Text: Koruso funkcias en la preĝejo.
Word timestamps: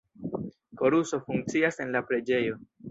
Koruso 0.81 1.21
funkcias 1.29 1.81
en 1.87 1.95
la 1.99 2.05
preĝejo. 2.11 2.63